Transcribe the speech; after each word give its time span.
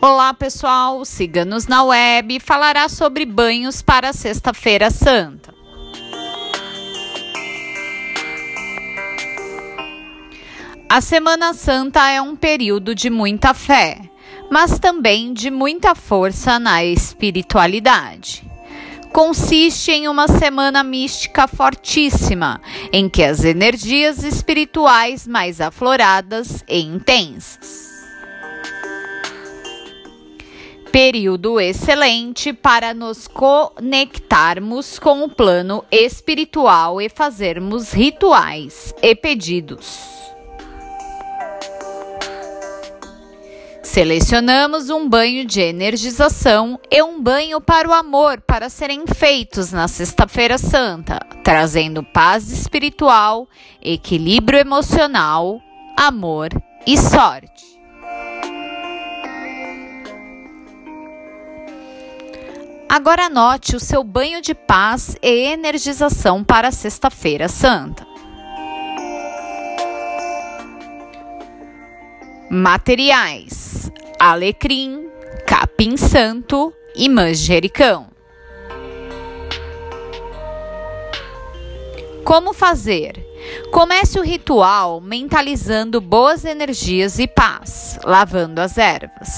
Olá 0.00 0.32
pessoal, 0.32 1.04
siga-nos 1.04 1.66
na 1.66 1.82
web 1.82 2.38
falará 2.38 2.88
sobre 2.88 3.26
banhos 3.26 3.82
para 3.82 4.12
Sexta-feira 4.12 4.92
Santa. 4.92 5.52
A 10.88 11.00
Semana 11.00 11.52
Santa 11.52 12.08
é 12.08 12.22
um 12.22 12.36
período 12.36 12.94
de 12.94 13.10
muita 13.10 13.52
fé, 13.52 14.00
mas 14.48 14.78
também 14.78 15.32
de 15.32 15.50
muita 15.50 15.96
força 15.96 16.60
na 16.60 16.84
espiritualidade 16.84 18.48
consiste 19.12 19.90
em 19.90 20.06
uma 20.06 20.28
semana 20.28 20.84
mística 20.84 21.48
fortíssima, 21.48 22.60
em 22.92 23.08
que 23.08 23.24
as 23.24 23.42
energias 23.42 24.22
espirituais 24.22 25.26
mais 25.26 25.60
afloradas 25.60 26.62
e 26.68 26.78
intensas. 26.80 27.87
Período 30.92 31.60
excelente 31.60 32.52
para 32.52 32.94
nos 32.94 33.28
conectarmos 33.28 34.98
com 34.98 35.22
o 35.22 35.28
plano 35.28 35.84
espiritual 35.90 37.00
e 37.00 37.08
fazermos 37.08 37.92
rituais 37.92 38.94
e 39.02 39.14
pedidos. 39.14 40.18
Selecionamos 43.82 44.90
um 44.90 45.08
banho 45.08 45.44
de 45.44 45.60
energização 45.60 46.78
e 46.90 47.02
um 47.02 47.20
banho 47.20 47.60
para 47.60 47.88
o 47.88 47.92
amor 47.92 48.40
para 48.40 48.68
serem 48.68 49.04
feitos 49.06 49.72
na 49.72 49.88
Sexta-feira 49.88 50.58
Santa, 50.58 51.20
trazendo 51.42 52.02
paz 52.02 52.50
espiritual, 52.50 53.48
equilíbrio 53.82 54.58
emocional, 54.58 55.60
amor 55.96 56.50
e 56.86 56.96
sorte. 56.98 57.77
Agora 62.90 63.26
anote 63.26 63.76
o 63.76 63.80
seu 63.80 64.02
banho 64.02 64.40
de 64.40 64.54
paz 64.54 65.14
e 65.22 65.52
energização 65.52 66.42
para 66.42 66.70
Sexta-feira 66.70 67.46
Santa. 67.46 68.06
Materiais: 72.50 73.92
alecrim, 74.18 75.06
capim 75.46 75.98
santo 75.98 76.72
e 76.96 77.10
manjericão. 77.10 78.08
Como 82.24 82.54
fazer? 82.54 83.22
Comece 83.70 84.18
o 84.18 84.22
ritual 84.22 84.98
mentalizando 84.98 86.00
boas 86.00 86.46
energias 86.46 87.18
e 87.18 87.26
paz, 87.26 87.98
lavando 88.02 88.62
as 88.62 88.78
ervas. 88.78 89.28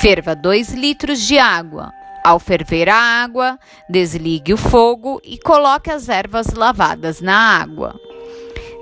Ferva 0.00 0.34
2 0.34 0.72
litros 0.72 1.20
de 1.20 1.38
água. 1.38 1.92
Ao 2.24 2.38
ferver 2.38 2.88
a 2.88 2.96
água, 2.96 3.58
desligue 3.88 4.54
o 4.54 4.56
fogo 4.56 5.20
e 5.24 5.38
coloque 5.38 5.90
as 5.90 6.08
ervas 6.08 6.48
lavadas 6.48 7.20
na 7.20 7.36
água. 7.60 7.98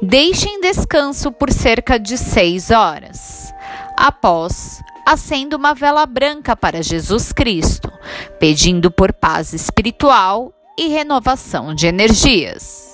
Deixe 0.03 0.49
em 0.49 0.61
descanso 0.61 1.33
por 1.33 1.51
cerca 1.51 1.99
de 1.99 2.19
6 2.19 2.71
horas. 2.71 3.53
Após, 3.97 4.83
acenda 5.07 5.57
uma 5.57 5.75
vela 5.75 6.05
branca 6.07 6.55
para 6.55 6.83
Jesus 6.83 7.33
Cristo, 7.33 7.91
pedindo 8.39 8.91
por 8.91 9.13
paz 9.13 9.53
espiritual 9.53 10.53
e 10.79 10.89
renovação 10.89 11.75
de 11.75 11.87
energias. 11.87 12.91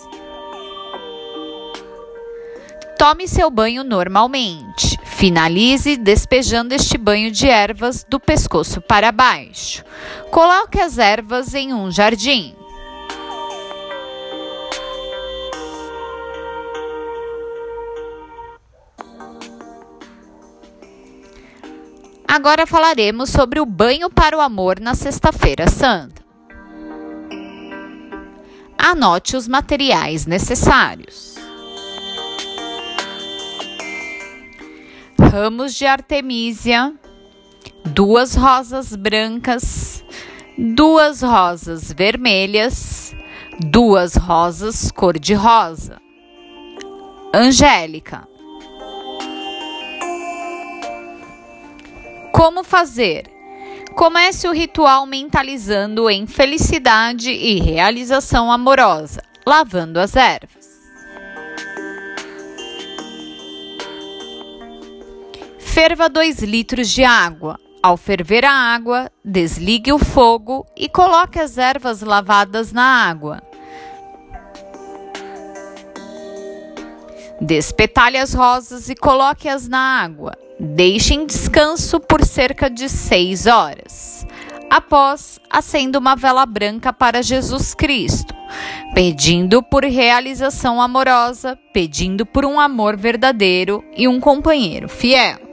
Tome 2.99 3.29
seu 3.29 3.51
banho 3.51 3.85
normalmente. 3.85 4.96
Finalize 5.17 5.97
despejando 5.97 6.75
este 6.75 6.99
banho 6.99 7.31
de 7.31 7.49
ervas 7.49 8.05
do 8.07 8.21
pescoço 8.21 8.83
para 8.83 9.11
baixo. 9.11 9.83
Coloque 10.31 10.79
as 10.79 10.99
ervas 10.99 11.55
em 11.55 11.73
um 11.73 11.91
jardim. 11.91 12.55
Agora 22.29 22.67
falaremos 22.67 23.31
sobre 23.31 23.59
o 23.59 23.65
banho 23.65 24.11
para 24.11 24.37
o 24.37 24.41
amor 24.43 24.79
na 24.79 24.95
Sexta-feira 24.95 25.67
Santa. 25.67 26.23
Anote 28.77 29.35
os 29.35 29.49
materiais 29.49 30.27
necessários: 30.27 31.36
ramos 35.37 35.75
de 35.75 35.85
artemísia, 35.85 36.95
duas 37.85 38.35
rosas 38.35 38.97
brancas, 38.97 40.03
duas 40.57 41.21
rosas 41.21 41.93
vermelhas, 41.93 43.15
duas 43.61 44.17
rosas 44.17 44.91
cor-de-rosa, 44.91 46.01
angélica. 47.35 48.27
Como 52.33 52.65
fazer? 52.65 53.31
Comece 53.95 54.49
o 54.49 54.53
ritual 54.53 55.05
mentalizando 55.05 56.09
em 56.09 56.27
felicidade 56.27 57.31
e 57.31 57.61
realização 57.61 58.51
amorosa, 58.51 59.23
lavando 59.47 60.01
as 60.01 60.17
ervas. 60.17 60.56
Ferva 65.77 66.09
2 66.09 66.39
litros 66.39 66.89
de 66.89 67.05
água. 67.05 67.61
Ao 67.83 67.99
ferver 67.99 68.47
a 68.47 68.51
água, 68.51 69.13
desligue 69.23 69.93
o 69.93 69.99
fogo 69.99 70.65
e 70.75 70.89
coloque 70.89 71.39
as 71.39 71.59
ervas 71.59 72.01
lavadas 72.01 72.73
na 72.73 72.83
água. 72.83 73.43
Despetalhe 77.39 78.17
as 78.17 78.33
rosas 78.33 78.89
e 78.89 78.95
coloque-as 78.95 79.69
na 79.69 80.01
água. 80.03 80.33
Deixe 80.59 81.13
em 81.13 81.27
descanso 81.27 82.01
por 82.01 82.25
cerca 82.25 82.71
de 82.71 82.89
6 82.89 83.45
horas. 83.45 84.27
Após, 84.71 85.39
acenda 85.51 85.99
uma 85.99 86.17
vela 86.17 86.47
branca 86.47 86.91
para 86.91 87.23
Jesus 87.23 87.75
Cristo, 87.75 88.35
pedindo 88.95 89.63
por 89.63 89.85
realização 89.85 90.81
amorosa, 90.81 91.59
pedindo 91.75 92.25
por 92.25 92.47
um 92.47 92.59
amor 92.59 92.97
verdadeiro 92.97 93.85
e 93.95 94.09
um 94.09 94.19
companheiro 94.19 94.89
fiel. 94.89 95.46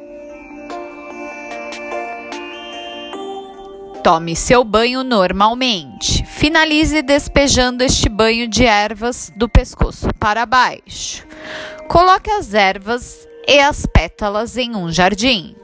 Tome 4.03 4.35
seu 4.35 4.65
banho 4.65 5.01
normalmente. 5.01 6.25
Finalize 6.25 7.01
despejando 7.01 7.85
este 7.85 8.09
banho 8.09 8.49
de 8.49 8.65
ervas 8.65 9.31
do 9.33 9.47
pescoço 9.47 10.09
para 10.19 10.45
baixo. 10.45 11.25
Coloque 11.87 12.29
as 12.29 12.53
ervas 12.53 13.25
e 13.47 13.61
as 13.61 13.85
pétalas 13.85 14.57
em 14.57 14.75
um 14.75 14.91
jardim. 14.91 15.55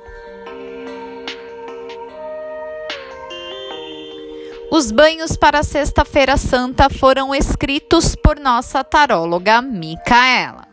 Os 4.71 4.89
banhos 4.89 5.35
para 5.35 5.61
Sexta-feira 5.61 6.37
Santa 6.37 6.89
foram 6.89 7.35
escritos 7.35 8.15
por 8.15 8.39
nossa 8.39 8.85
taróloga 8.85 9.61
Micaela. 9.61 10.68